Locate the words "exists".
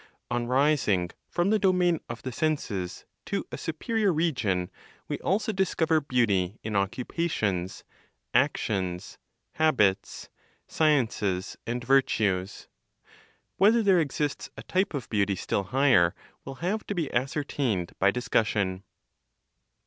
13.99-14.49